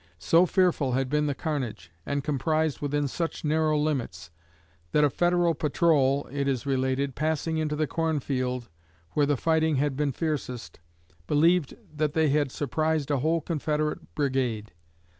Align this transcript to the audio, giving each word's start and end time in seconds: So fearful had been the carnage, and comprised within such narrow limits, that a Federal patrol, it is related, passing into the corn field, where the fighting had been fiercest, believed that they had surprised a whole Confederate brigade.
So 0.17 0.47
fearful 0.47 0.93
had 0.93 1.09
been 1.09 1.27
the 1.27 1.35
carnage, 1.35 1.91
and 2.07 2.23
comprised 2.23 2.81
within 2.81 3.07
such 3.07 3.45
narrow 3.45 3.77
limits, 3.77 4.31
that 4.93 5.03
a 5.03 5.11
Federal 5.11 5.53
patrol, 5.53 6.27
it 6.31 6.47
is 6.47 6.65
related, 6.65 7.13
passing 7.13 7.59
into 7.59 7.75
the 7.75 7.85
corn 7.85 8.19
field, 8.19 8.67
where 9.11 9.27
the 9.27 9.37
fighting 9.37 9.75
had 9.75 9.95
been 9.95 10.11
fiercest, 10.11 10.79
believed 11.27 11.75
that 11.95 12.13
they 12.13 12.29
had 12.29 12.51
surprised 12.51 13.11
a 13.11 13.19
whole 13.19 13.41
Confederate 13.41 14.15
brigade. 14.15 14.71